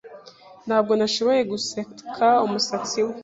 [0.67, 3.13] Ntabwo nashoboye guseka umusatsi we.